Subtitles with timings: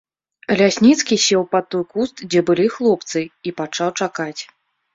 [0.61, 3.19] Лясніцкі сеў пад той куст, дзе былі хлопцы,
[3.49, 4.35] і пачаў чакаць.